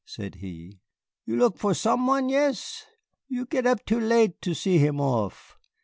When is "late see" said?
3.99-4.79